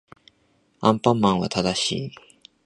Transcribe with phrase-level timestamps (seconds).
[0.79, 2.11] アンパンマンは正しい